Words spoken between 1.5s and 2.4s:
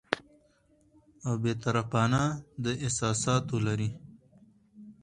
طرفانه،